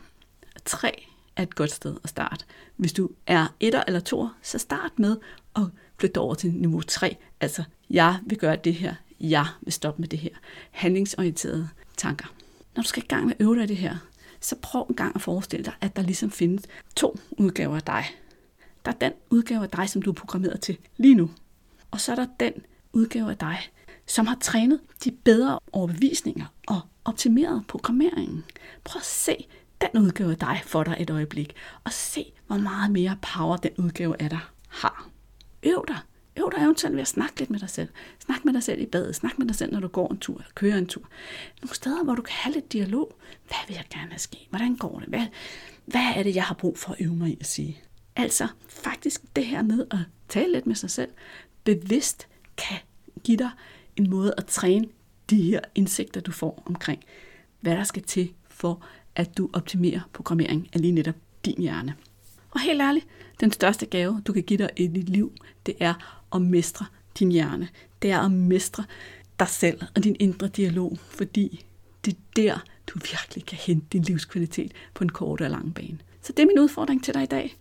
3 0.65 1.07
er 1.37 1.43
et 1.43 1.55
godt 1.55 1.71
sted 1.71 1.97
at 2.05 2.11
starte. 2.11 2.45
Hvis 2.77 2.93
du 2.93 3.11
er 3.27 3.47
etter 3.61 3.83
eller 3.87 4.01
2, 4.01 4.29
så 4.43 4.59
start 4.59 4.99
med 4.99 5.17
at 5.57 5.63
flytte 5.99 6.19
over 6.19 6.35
til 6.35 6.53
niveau 6.53 6.81
3. 6.81 7.17
Altså, 7.41 7.65
jeg 7.91 8.19
vil 8.27 8.39
gøre 8.39 8.57
det 8.57 8.75
her, 8.75 8.95
jeg 9.21 9.47
vil 9.61 9.73
stoppe 9.73 10.03
med 10.03 10.09
det 10.09 10.19
her. 10.19 10.31
Handlingsorienterede 10.71 11.69
tanker. 11.97 12.27
Når 12.77 12.83
du 12.83 12.89
skal 12.89 13.03
i 13.03 13.07
gang 13.07 13.27
med 13.27 13.35
at 13.39 13.45
øve 13.45 13.55
dig 13.55 13.65
i 13.65 13.67
det 13.67 13.77
her, 13.77 13.97
så 14.41 14.57
prøv 14.63 14.87
en 14.89 14.95
gang 14.97 15.13
at 15.15 15.23
forestille 15.23 15.65
dig, 15.65 15.75
at 15.81 15.97
der 15.97 16.03
ligesom 16.03 16.31
findes 16.31 16.65
to 16.97 17.19
udgaver 17.31 17.77
af 17.77 17.83
dig. 17.83 18.05
Der 18.85 18.93
er 18.93 18.97
den 18.97 19.13
udgave 19.31 19.63
af 19.63 19.71
dig, 19.71 19.89
som 19.89 20.03
du 20.03 20.11
er 20.11 20.15
programmeret 20.15 20.61
til 20.61 20.79
lige 20.97 21.15
nu. 21.15 21.31
Og 21.91 22.01
så 22.01 22.13
er 22.13 22.17
der 22.17 22.27
den 22.41 22.53
udgave 22.93 23.31
af 23.31 23.37
dig, 23.37 23.59
som 24.07 24.27
har 24.27 24.37
trænet 24.41 24.81
de 25.05 25.11
bedre 25.11 25.59
overbevisninger 25.73 26.47
og 26.67 26.81
optimeret 27.05 27.65
programmeringen. 27.69 28.45
Prøv 28.85 29.01
at 29.01 29.07
se 29.07 29.47
den 29.81 30.03
udgave 30.03 30.31
af 30.31 30.39
dig 30.39 30.61
for 30.65 30.85
dig 30.85 30.97
et 30.99 31.11
øjeblik, 31.11 31.55
og 31.85 31.93
se, 31.93 32.33
hvor 32.47 32.57
meget 32.57 32.91
mere 32.91 33.19
power 33.23 33.57
den 33.57 33.71
udgave 33.79 34.23
af 34.23 34.31
dig 34.31 34.41
har. 34.69 35.09
Øv 35.63 35.85
dig 35.89 35.99
Øv 36.39 36.53
dig 36.57 36.63
eventuelt 36.65 36.95
ved 36.95 37.03
at 37.03 37.09
snakke 37.09 37.39
lidt 37.39 37.51
med 37.51 37.61
dig 37.61 37.71
selv. 37.71 37.89
Snak 38.19 38.45
med 38.45 38.53
dig 38.53 38.63
selv 38.63 38.81
i 38.81 38.87
badet. 38.87 39.15
Snak 39.15 39.39
med 39.39 39.47
dig 39.47 39.57
selv, 39.57 39.73
når 39.73 39.81
du 39.81 39.89
går 39.89 40.09
en 40.11 40.19
tur 40.19 40.35
eller 40.35 40.51
kører 40.55 40.79
en 40.79 40.87
tur. 40.87 41.03
Nogle 41.63 41.75
steder, 41.75 42.05
hvor 42.05 42.15
du 42.15 42.23
kan 42.23 42.35
have 42.35 42.55
lidt 42.55 42.73
dialog. 42.73 43.19
Hvad 43.47 43.59
vil 43.69 43.75
jeg 43.75 43.85
gerne 43.91 44.11
have 44.11 44.19
ske? 44.19 44.47
Hvordan 44.51 44.77
går 44.77 44.99
det? 44.99 45.09
Hvad, 45.09 45.27
hvad 45.87 46.13
er 46.17 46.23
det, 46.23 46.35
jeg 46.35 46.45
har 46.45 46.55
brug 46.55 46.79
for 46.79 46.93
at 46.93 47.01
øve 47.01 47.17
mig 47.17 47.31
i 47.31 47.37
at 47.41 47.47
sige? 47.47 47.81
Altså 48.17 48.49
faktisk 48.69 49.23
det 49.37 49.47
her 49.47 49.63
med 49.63 49.87
at 49.91 49.99
tale 50.29 50.53
lidt 50.53 50.67
med 50.67 50.75
sig 50.75 50.91
selv, 50.91 51.11
bevidst 51.65 52.29
kan 52.57 52.79
give 53.25 53.37
dig 53.37 53.51
en 53.97 54.11
måde 54.11 54.35
at 54.37 54.47
træne 54.47 54.89
de 55.31 55.43
her 55.43 55.61
indsigter, 55.75 56.21
du 56.21 56.33
får 56.33 56.63
omkring, 56.67 57.03
hvad 57.61 57.77
der 57.77 57.85
skal 57.85 58.03
til 58.03 58.33
for, 58.49 58.85
at 59.15 59.39
du 59.39 59.51
optimerer 59.53 60.01
programmering 60.13 60.69
af 60.73 60.81
lige 60.81 60.93
netop 60.93 61.15
din 61.45 61.61
hjerne. 61.63 61.95
Og 62.57 62.61
helt 62.63 62.83
ærligt, 62.83 63.07
den 63.41 63.53
største 63.53 63.87
gave, 63.87 64.23
du 64.27 64.33
kan 64.33 64.43
give 64.43 64.59
dig 64.59 64.71
i 64.77 64.87
dit 64.87 65.09
liv, 65.09 65.33
det 65.67 65.75
er 65.81 66.23
at 66.35 66.43
mestre 66.43 66.87
din 67.19 67.33
hjerne. 67.33 67.69
Det 68.03 68.11
er 68.11 68.21
at 68.21 68.33
mestre 68.33 68.85
dig 69.39 69.49
selv 69.49 69.83
og 69.97 70.05
din 70.05 70.17
indre 70.21 70.49
dialog, 70.49 70.99
fordi 70.99 71.65
det 72.05 72.13
er 72.13 72.19
der, 72.37 72.59
du 72.87 72.99
virkelig 72.99 73.47
kan 73.47 73.59
hente 73.59 73.87
din 73.93 74.03
livskvalitet 74.03 74.73
på 74.95 75.05
en 75.05 75.11
kort 75.11 75.41
og 75.41 75.51
lang 75.51 75.75
bane. 75.75 75.99
Så 76.23 76.33
det 76.33 76.43
er 76.43 76.47
min 76.47 76.59
udfordring 76.59 77.05
til 77.05 77.15
dig 77.15 77.23
i 77.23 77.27
dag. 77.27 77.57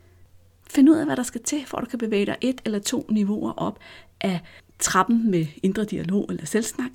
Find 0.69 0.89
ud 0.89 0.95
af, 0.95 1.05
hvad 1.05 1.15
der 1.15 1.23
skal 1.23 1.43
til, 1.43 1.65
for 1.65 1.77
at 1.77 1.85
du 1.85 1.89
kan 1.89 1.99
bevæge 1.99 2.25
dig 2.25 2.37
et 2.41 2.61
eller 2.65 2.79
to 2.79 3.05
niveauer 3.09 3.51
op 3.51 3.79
af 4.21 4.39
trappen 4.79 5.31
med 5.31 5.45
indre 5.63 5.85
dialog 5.85 6.25
eller 6.29 6.45
selvsnak, 6.45 6.91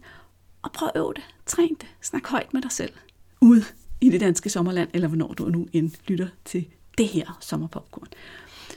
og 0.63 0.73
prøv 0.73 0.89
at 0.95 1.01
øve 1.01 1.15
det. 1.15 1.23
Træn 1.47 1.77
det. 1.81 1.89
Snak 2.01 2.27
højt 2.27 2.55
med 2.55 2.63
dig 2.63 2.73
selv. 2.73 2.93
Ude 3.41 3.65
i 4.01 4.11
det 4.11 4.21
danske 4.21 4.51
sommerland, 4.51 4.89
eller 4.95 5.09
hvornår 5.09 5.35
du 5.35 5.49
nu 5.49 5.69
end 5.73 5.91
lytter 6.09 6.29
til 6.45 6.67
det 6.99 7.09
her 7.09 7.39
sommerpopcorn. 7.41 8.09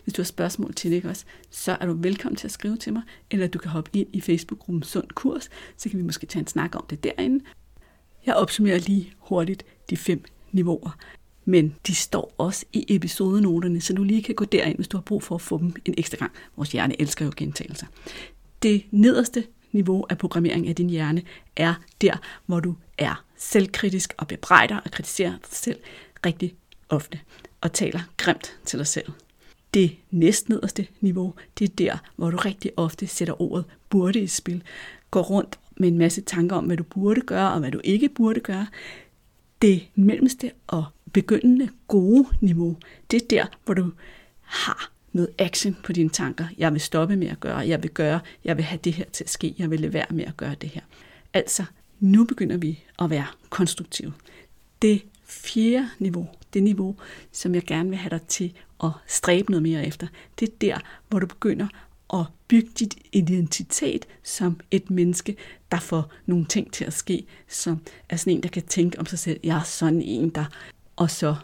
Hvis 0.04 0.14
du 0.14 0.22
har 0.22 0.26
spørgsmål 0.26 0.74
til 0.74 0.92
det, 0.92 0.96
ikke 0.96 1.10
også, 1.10 1.26
så 1.50 1.78
er 1.82 1.86
du 1.86 1.94
velkommen 1.94 2.36
til 2.36 2.48
at 2.48 2.52
skrive 2.52 2.78
til 2.78 2.94
mig, 2.94 3.02
eller 3.32 3.48
du 3.48 3.60
kan 3.60 3.72
hoppe 3.72 3.90
ind 3.94 4.08
i 4.14 4.22
Facebook-gruppen 4.22 4.84
Sund 4.84 5.08
Kurs, 5.08 5.50
så 5.78 5.90
kan 5.90 6.00
vi 6.00 6.04
måske 6.04 6.26
tage 6.26 6.42
en 6.42 6.48
snak 6.48 6.76
om 6.76 6.86
det 6.90 7.04
derinde. 7.04 7.44
Jeg 8.26 8.36
opsummerer 8.36 8.80
lige 8.80 9.14
hurtigt 9.18 9.66
de 9.90 9.98
fem 9.98 10.24
niveauer, 10.52 10.98
men 11.46 11.76
de 11.88 11.96
står 11.96 12.34
også 12.38 12.66
i 12.74 12.86
episodenoterne, 12.96 13.82
så 13.82 13.94
du 13.94 14.04
lige 14.04 14.24
kan 14.24 14.36
gå 14.36 14.46
derind, 14.46 14.76
hvis 14.76 14.88
du 14.88 14.98
har 14.98 15.02
brug 15.02 15.24
for 15.24 15.36
at 15.36 15.42
få 15.42 15.58
dem 15.58 15.76
en 15.86 15.94
ekstra 15.98 16.18
gang. 16.18 16.32
Vores 16.56 16.72
hjerne 16.72 17.02
elsker 17.02 17.26
jo 17.26 17.32
gentagelser. 17.38 17.88
Det 18.64 18.84
nederste 18.92 19.44
niveau 19.72 20.06
af 20.10 20.18
programmering 20.18 20.68
af 20.68 20.76
din 20.76 20.90
hjerne 20.90 21.22
er 21.56 21.74
der, 22.02 22.18
hvor 22.46 22.60
du 22.60 22.76
er 22.98 23.26
selvkritisk 23.38 24.14
og 24.18 24.28
bebrejder 24.28 24.78
og 24.78 24.92
kritiserer 24.92 25.32
dig 25.32 25.40
selv 25.52 25.80
rigtig 26.26 26.56
ofte 26.90 27.20
og 27.64 27.74
taler 27.74 28.00
grimt 28.18 28.58
til 28.66 28.80
dig 28.80 28.88
selv. 28.88 29.12
Det 29.74 29.96
næstnederste 30.12 30.88
niveau, 31.02 31.34
det 31.60 31.70
er 31.70 31.76
der, 31.76 31.98
hvor 32.16 32.30
du 32.30 32.38
rigtig 32.38 32.72
ofte 32.78 33.08
sætter 33.08 33.42
ordet 33.42 33.66
burde 33.90 34.20
i 34.20 34.28
spil, 34.28 34.64
går 35.12 35.22
rundt 35.22 35.60
med 35.78 35.88
en 35.88 35.98
masse 35.98 36.22
tanker 36.22 36.56
om, 36.56 36.66
hvad 36.66 36.78
du 36.78 36.84
burde 36.84 37.22
gøre 37.22 37.54
og 37.54 37.60
hvad 37.60 37.72
du 37.72 37.82
ikke 37.84 38.10
burde 38.10 38.40
gøre. 38.40 38.68
Det 39.62 39.88
mellemste 39.96 40.52
og 40.68 40.86
begyndende 41.14 41.70
gode 41.88 42.28
niveau, 42.42 42.78
det 43.12 43.22
er 43.22 43.28
der, 43.30 43.46
hvor 43.66 43.74
du 43.74 43.92
har 44.42 44.92
noget 45.12 45.30
action 45.38 45.78
på 45.84 45.94
dine 45.94 46.10
tanker. 46.10 46.46
Jeg 46.58 46.74
vil 46.74 46.82
stoppe 46.82 47.16
med 47.16 47.28
at 47.28 47.40
gøre, 47.40 47.58
jeg 47.58 47.84
vil 47.84 47.92
gøre, 47.92 48.20
jeg 48.44 48.58
vil 48.58 48.66
have 48.66 48.80
det 48.84 48.94
her 48.94 49.06
til 49.06 49.24
at 49.24 49.30
ske, 49.30 49.56
jeg 49.58 49.72
vil 49.72 49.80
lade 49.80 49.94
være 49.94 50.06
med 50.10 50.26
at 50.26 50.38
gøre 50.38 50.56
det 50.62 50.70
her. 50.70 50.82
Altså, 51.34 51.64
nu 52.00 52.24
begynder 52.26 52.58
vi 52.58 52.84
at 53.00 53.10
være 53.10 53.26
konstruktive. 53.50 54.14
Det 54.82 55.04
fjerde 55.26 55.90
niveau, 56.00 56.28
det 56.54 56.64
niveau, 56.64 56.96
som 57.32 57.56
jeg 57.56 57.64
gerne 57.64 57.90
vil 57.90 57.98
have 57.98 58.10
dig 58.10 58.22
til 58.22 58.54
at 58.84 58.90
stræbe 59.08 59.52
noget 59.52 59.64
mere 59.64 59.88
efter, 59.88 60.08
det 60.40 60.50
er 60.50 60.54
der, 60.62 60.78
hvor 61.10 61.20
du 61.20 61.28
begynder 61.28 61.68
at 62.14 62.26
bygge 62.48 62.70
dit 62.80 62.96
identitet 63.12 64.06
som 64.24 64.60
et 64.72 64.90
menneske, 64.90 65.36
der 65.72 65.80
får 65.80 66.12
nogle 66.26 66.46
ting 66.46 66.74
til 66.74 66.86
at 66.86 66.94
ske, 66.94 67.26
som 67.48 67.82
er 68.10 68.16
sådan 68.16 68.34
en, 68.34 68.44
der 68.44 68.50
kan 68.50 68.64
tænke 68.64 69.00
om 69.00 69.06
sig 69.06 69.20
selv, 69.20 69.40
jeg 69.44 69.58
er 69.58 69.64
sådan 69.64 70.02
en, 70.02 70.30
der, 70.30 70.46
og 70.96 71.12
så 71.12 71.36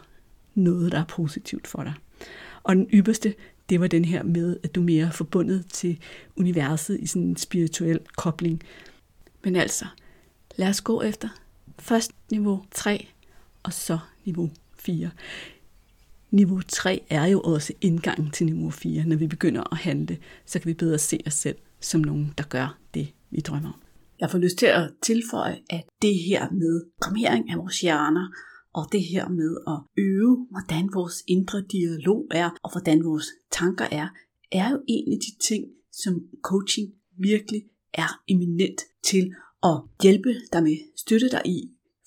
noget, 0.54 0.92
der 0.92 0.98
er 1.00 1.04
positivt 1.04 1.66
for 1.66 1.82
dig. 1.82 1.94
Og 2.62 2.76
den 2.76 2.88
ypperste, 2.92 3.34
det 3.68 3.80
var 3.80 3.86
den 3.86 4.04
her 4.04 4.22
med, 4.22 4.56
at 4.62 4.74
du 4.74 4.80
er 4.80 4.84
mere 4.84 5.12
forbundet 5.12 5.66
til 5.66 5.98
universet 6.36 7.00
i 7.00 7.06
sådan 7.06 7.22
en 7.22 7.36
spirituel 7.36 8.00
kobling. 8.16 8.62
Men 9.44 9.56
altså, 9.56 9.84
lad 10.56 10.68
os 10.68 10.80
gå 10.80 11.02
efter 11.02 11.28
først 11.78 12.12
niveau 12.30 12.64
3, 12.70 13.08
og 13.62 13.72
så 13.72 13.98
niveau 14.24 14.50
4. 14.80 15.10
Niveau 16.30 16.60
3 16.68 17.02
er 17.10 17.26
jo 17.26 17.40
også 17.40 17.72
indgangen 17.80 18.30
til 18.30 18.46
niveau 18.46 18.70
4. 18.70 19.04
Når 19.04 19.16
vi 19.16 19.26
begynder 19.26 19.72
at 19.72 19.78
handle, 19.78 20.18
så 20.46 20.58
kan 20.58 20.68
vi 20.68 20.74
bedre 20.74 20.98
se 20.98 21.18
os 21.26 21.34
selv 21.34 21.56
som 21.80 22.00
nogen, 22.00 22.34
der 22.38 22.44
gør 22.44 22.78
det, 22.94 23.08
vi 23.30 23.40
drømmer 23.40 23.72
om. 23.72 23.80
Jeg 24.20 24.30
får 24.30 24.38
lyst 24.38 24.56
til 24.56 24.66
at 24.66 24.90
tilføje, 25.02 25.58
at 25.70 25.84
det 26.02 26.14
her 26.28 26.50
med 26.50 26.84
programmering 27.02 27.50
af 27.50 27.58
vores 27.58 27.80
hjerner, 27.80 28.26
og 28.74 28.84
det 28.92 29.04
her 29.04 29.28
med 29.28 29.56
at 29.68 30.02
øve, 30.02 30.46
hvordan 30.50 30.90
vores 30.94 31.24
indre 31.28 31.64
dialog 31.72 32.26
er, 32.30 32.50
og 32.62 32.70
hvordan 32.72 33.04
vores 33.04 33.26
tanker 33.52 33.86
er, 33.92 34.08
er 34.52 34.70
jo 34.70 34.80
en 34.88 35.12
af 35.12 35.18
de 35.18 35.46
ting, 35.48 35.64
som 35.92 36.22
coaching 36.42 36.88
virkelig 37.18 37.62
er 37.94 38.20
eminent 38.28 38.80
til 39.04 39.34
at 39.62 39.76
hjælpe 40.02 40.34
dig 40.52 40.62
med, 40.62 40.76
støtte 40.96 41.28
dig 41.30 41.42
i, 41.46 41.58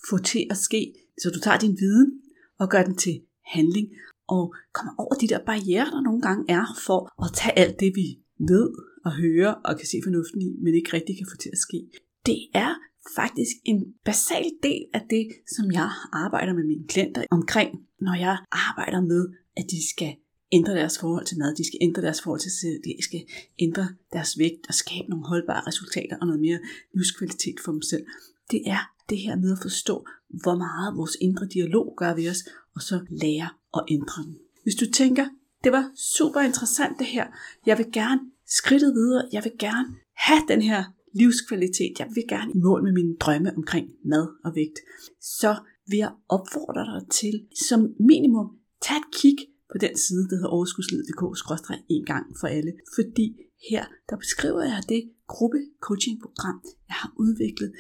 få 0.10 0.18
til 0.18 0.48
at 0.50 0.58
ske, 0.58 0.94
så 1.22 1.30
du 1.30 1.40
tager 1.40 1.58
din 1.58 1.78
viden 1.80 2.23
og 2.60 2.70
gør 2.70 2.84
den 2.84 2.96
til 2.96 3.22
handling, 3.46 3.88
og 4.28 4.56
kommer 4.74 4.94
over 4.98 5.16
de 5.22 5.28
der 5.28 5.46
barriere, 5.46 5.86
der 5.86 6.02
nogle 6.02 6.22
gange 6.22 6.44
er 6.58 6.66
for 6.86 7.24
at 7.26 7.30
tage 7.40 7.60
alt 7.60 7.80
det, 7.80 7.92
vi 7.96 8.08
ved 8.40 8.70
og 9.06 9.12
hører 9.24 9.54
og 9.68 9.78
kan 9.78 9.88
se 9.88 9.98
fornuften 10.04 10.42
i, 10.42 10.52
men 10.64 10.76
ikke 10.76 10.94
rigtig 10.94 11.18
kan 11.18 11.28
få 11.32 11.38
til 11.38 11.50
at 11.54 11.64
ske. 11.68 11.80
Det 12.26 12.40
er 12.54 12.74
faktisk 13.16 13.56
en 13.66 13.80
basal 14.06 14.46
del 14.64 14.84
af 14.94 15.04
det, 15.10 15.28
som 15.56 15.72
jeg 15.72 15.90
arbejder 16.14 16.54
med 16.54 16.64
mine 16.64 16.88
klienter 16.88 17.24
omkring, 17.32 17.70
når 18.02 18.16
jeg 18.16 18.38
arbejder 18.52 19.02
med, 19.02 19.24
at 19.58 19.66
de 19.74 19.90
skal 19.94 20.16
ændre 20.52 20.74
deres 20.74 21.00
forhold 21.00 21.26
til 21.26 21.38
mad, 21.38 21.56
de 21.56 21.68
skal 21.68 21.80
ændre 21.82 22.02
deres 22.02 22.22
forhold 22.22 22.40
til 22.40 22.52
sig, 22.52 22.70
de 22.86 23.04
skal 23.04 23.22
ændre 23.60 23.88
deres 24.14 24.40
vægt 24.40 24.68
og 24.68 24.74
skabe 24.74 25.08
nogle 25.10 25.28
holdbare 25.28 25.68
resultater 25.68 26.18
og 26.22 26.28
noget 26.28 26.42
mere 26.42 26.60
livskvalitet 26.94 27.60
for 27.64 27.72
dem 27.72 27.82
selv. 27.82 28.06
Det 28.52 28.62
er 28.68 28.93
det 29.10 29.18
her 29.18 29.36
med 29.36 29.52
at 29.52 29.62
forstå, 29.62 30.06
hvor 30.44 30.56
meget 30.56 30.98
vores 30.98 31.18
indre 31.22 31.48
dialog 31.54 31.94
gør 31.98 32.16
ved 32.16 32.30
os, 32.30 32.44
og 32.76 32.82
så 32.82 33.06
lære 33.10 33.50
at 33.78 33.84
ændre 33.90 34.24
den. 34.24 34.38
Hvis 34.64 34.76
du 34.76 34.86
tænker, 34.92 35.26
det 35.64 35.72
var 35.72 35.92
super 35.96 36.42
interessant 36.42 37.00
det 37.00 37.08
her, 37.08 37.28
jeg 37.66 37.78
vil 37.78 37.92
gerne 37.94 38.22
skridtet 38.48 38.94
videre, 38.94 39.30
jeg 39.32 39.44
vil 39.44 39.54
gerne 39.60 39.88
have 40.16 40.42
den 40.48 40.62
her 40.62 40.84
livskvalitet, 41.14 41.94
jeg 42.00 42.10
vil 42.16 42.24
gerne 42.30 42.52
i 42.56 42.58
mål 42.58 42.84
med 42.84 42.94
mine 42.94 43.16
drømme 43.20 43.58
omkring 43.58 43.88
mad 44.06 44.28
og 44.46 44.56
vægt, 44.56 44.80
så 45.22 45.56
vil 45.90 45.98
jeg 45.98 46.12
opfordre 46.30 46.84
dig 46.92 47.10
til 47.20 47.48
som 47.68 47.80
minimum, 48.00 48.48
tag 48.82 48.98
et 48.98 49.10
kig 49.20 49.38
på 49.72 49.78
den 49.78 49.98
side, 49.98 50.24
der 50.30 50.36
hedder 50.36 50.56
overskudslivet.dk 50.58 51.22
en 51.90 52.06
gang 52.06 52.26
for 52.40 52.48
alle. 52.48 52.74
Fordi 52.96 53.28
her, 53.70 53.84
der 54.10 54.18
beskriver 54.18 54.64
jeg 54.64 54.82
det 54.90 55.02
gruppe 55.28 55.60
coaching 55.82 56.22
program, 56.22 56.58
jeg 56.90 56.98
har 57.04 57.12
udviklet 57.20 57.72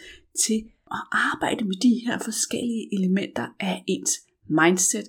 til 0.43 0.59
at 0.93 1.03
arbejde 1.11 1.65
med 1.65 1.75
de 1.75 2.01
her 2.05 2.17
forskellige 2.19 2.89
elementer 2.97 3.47
af 3.59 3.83
ens 3.87 4.11
mindset, 4.49 5.07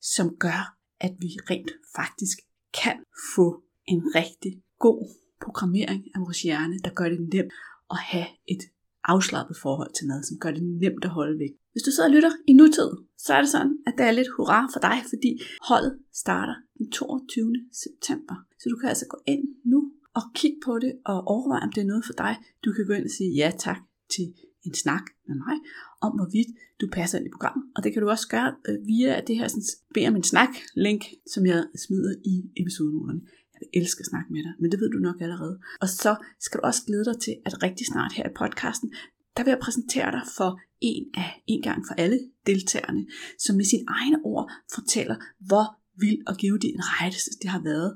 som 0.00 0.36
gør, 0.36 0.76
at 1.00 1.14
vi 1.20 1.28
rent 1.50 1.72
faktisk 1.96 2.38
kan 2.82 2.96
få 3.34 3.62
en 3.86 4.02
rigtig 4.14 4.62
god 4.78 5.00
programmering 5.44 6.04
af 6.14 6.20
vores 6.20 6.42
hjerne, 6.42 6.78
der 6.84 6.90
gør 6.90 7.08
det 7.08 7.20
nemt 7.20 7.52
at 7.90 7.98
have 7.98 8.26
et 8.48 8.62
afslappet 9.04 9.56
forhold 9.56 9.92
til 9.94 10.06
mad, 10.06 10.22
som 10.22 10.38
gør 10.38 10.50
det 10.50 10.62
nemt 10.62 11.04
at 11.04 11.10
holde 11.10 11.38
væk. 11.38 11.54
Hvis 11.72 11.82
du 11.82 11.90
sidder 11.90 12.08
og 12.08 12.14
lytter 12.14 12.32
i 12.50 12.52
nutid, 12.52 12.90
så 13.18 13.34
er 13.34 13.40
det 13.40 13.50
sådan, 13.50 13.78
at 13.86 13.94
det 13.98 14.06
er 14.06 14.10
lidt 14.10 14.34
hurra 14.36 14.60
for 14.72 14.80
dig, 14.80 14.98
fordi 15.12 15.30
holdet 15.68 15.98
starter 16.12 16.54
den 16.78 16.90
22. 16.90 17.54
september. 17.84 18.36
Så 18.60 18.68
du 18.68 18.76
kan 18.76 18.88
altså 18.88 19.06
gå 19.08 19.18
ind 19.26 19.44
nu 19.64 19.78
og 20.14 20.22
kigge 20.34 20.58
på 20.64 20.78
det 20.78 20.92
og 21.04 21.18
overveje, 21.26 21.62
om 21.66 21.72
det 21.72 21.80
er 21.80 21.90
noget 21.92 22.04
for 22.04 22.12
dig. 22.12 22.36
Du 22.64 22.72
kan 22.72 22.86
gå 22.86 22.92
ind 22.92 23.04
og 23.04 23.14
sige 23.18 23.32
ja 23.42 23.52
tak 23.58 23.80
til 24.14 24.34
en 24.64 24.74
snak 24.74 25.04
med 25.28 25.36
mig 25.36 25.56
om, 26.00 26.12
hvorvidt 26.18 26.50
du 26.80 26.86
passer 26.92 27.18
ind 27.18 27.26
i 27.26 27.34
programmet. 27.36 27.64
Og 27.76 27.84
det 27.84 27.92
kan 27.92 28.02
du 28.02 28.08
også 28.10 28.28
gøre 28.28 28.50
øh, 28.68 28.78
via 28.86 29.20
det 29.26 29.36
her 29.36 29.48
sådan, 29.48 29.62
bed 29.94 30.06
om 30.08 30.16
en 30.16 30.22
snak 30.22 30.52
link, 30.74 31.02
som 31.32 31.46
jeg 31.46 31.64
smider 31.84 32.14
i 32.24 32.34
episodenoterne. 32.60 33.20
Jeg 33.52 33.60
vil 33.62 33.80
elske 33.80 34.00
at 34.00 34.06
snakke 34.06 34.32
med 34.32 34.42
dig, 34.46 34.52
men 34.60 34.70
det 34.72 34.80
ved 34.80 34.90
du 34.90 34.98
nok 34.98 35.18
allerede. 35.20 35.60
Og 35.80 35.88
så 35.88 36.16
skal 36.40 36.60
du 36.60 36.64
også 36.66 36.82
glæde 36.86 37.04
dig 37.04 37.18
til, 37.20 37.34
at 37.46 37.62
rigtig 37.62 37.86
snart 37.86 38.12
her 38.12 38.26
i 38.30 38.34
podcasten, 38.36 38.88
der 39.36 39.44
vil 39.44 39.50
jeg 39.50 39.58
præsentere 39.62 40.10
dig 40.12 40.24
for 40.36 40.60
en 40.80 41.04
af 41.14 41.42
en 41.46 41.62
gang 41.62 41.86
for 41.86 41.94
alle 41.94 42.20
deltagerne, 42.46 43.06
som 43.38 43.56
med 43.56 43.64
sine 43.64 43.84
egne 43.88 44.18
ord 44.24 44.52
fortæller, 44.74 45.16
hvor 45.40 45.81
vild 46.02 46.20
og 46.26 46.34
det 46.40 46.70
en 46.74 46.84
rejse 47.00 47.30
det 47.42 47.50
har 47.50 47.62
været 47.70 47.90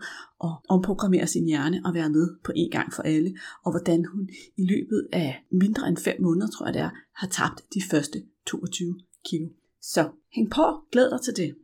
at 0.44 0.52
omprogrammere 0.68 1.26
sin 1.26 1.46
hjerne 1.46 1.80
og 1.84 1.94
være 1.94 2.10
med 2.10 2.36
på 2.44 2.52
en 2.56 2.70
gang 2.70 2.94
for 2.94 3.02
alle, 3.02 3.30
og 3.64 3.70
hvordan 3.72 4.04
hun 4.04 4.28
i 4.56 4.64
løbet 4.72 5.08
af 5.12 5.44
mindre 5.50 5.88
end 5.88 5.96
5 5.96 6.22
måneder, 6.22 6.46
tror 6.46 6.66
jeg 6.66 6.74
det 6.74 6.82
er, 6.82 6.90
har 7.14 7.28
tabt 7.28 7.60
de 7.74 7.82
første 7.90 8.22
22 8.46 9.00
kilo. 9.28 9.48
Så 9.82 10.10
hæng 10.34 10.50
på, 10.50 10.64
glæd 10.92 11.10
dig 11.10 11.20
til 11.20 11.36
det. 11.36 11.54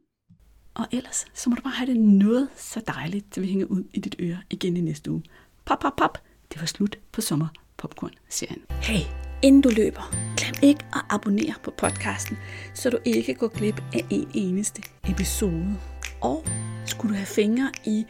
Og 0.74 0.86
ellers, 0.92 1.24
så 1.34 1.50
må 1.50 1.56
du 1.56 1.62
bare 1.62 1.72
have 1.72 1.92
det 1.92 2.00
noget 2.00 2.48
så 2.56 2.80
dejligt, 2.86 3.32
til 3.32 3.42
vi 3.42 3.48
hænger 3.48 3.66
ud 3.66 3.84
i 3.94 4.00
dit 4.00 4.16
øre 4.20 4.38
igen 4.50 4.76
i 4.76 4.80
næste 4.80 5.10
uge. 5.10 5.22
Pop, 5.64 5.78
pop, 5.80 5.96
pop. 5.96 6.18
Det 6.52 6.60
var 6.60 6.66
slut 6.66 6.98
på 7.12 7.20
sommer 7.20 7.48
popcorn-serien. 7.76 8.62
Hey, 8.70 9.04
Inden 9.42 9.60
du 9.60 9.68
løber, 9.68 10.14
glem 10.36 10.54
ikke 10.62 10.84
at 10.94 11.02
abonnere 11.10 11.54
på 11.62 11.70
podcasten, 11.70 12.36
så 12.74 12.90
du 12.90 12.98
ikke 13.04 13.34
går 13.34 13.48
glip 13.48 13.82
af 13.94 14.06
en 14.10 14.28
eneste 14.34 14.82
episode. 15.08 15.76
Og 16.22 16.44
skulle 16.86 17.12
du 17.12 17.16
have 17.16 17.26
fingre 17.26 17.70
i 17.84 18.06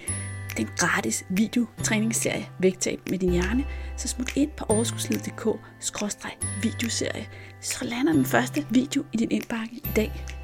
den 0.56 0.68
gratis 0.76 1.24
videotræningsserie 1.28 2.48
Vægtab 2.58 3.00
med 3.10 3.18
din 3.18 3.30
hjerne, 3.30 3.64
så 3.96 4.08
smut 4.08 4.36
ind 4.36 4.50
på 4.50 4.64
overskudslivet.dk 4.68 5.46
videoserie, 6.62 7.26
så 7.60 7.84
lander 7.84 8.12
den 8.12 8.24
første 8.24 8.66
video 8.70 9.04
i 9.12 9.16
din 9.16 9.30
indbakke 9.30 9.74
i 9.74 9.88
dag. 9.96 10.41